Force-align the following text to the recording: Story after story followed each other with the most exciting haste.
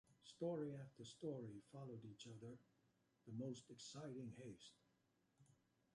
Story 0.23 0.73
after 0.83 1.05
story 1.05 1.61
followed 1.71 2.03
each 2.03 2.25
other 2.25 2.57
with 3.23 3.27
the 3.37 3.45
most 3.45 3.69
exciting 3.69 4.33
haste. 4.35 4.73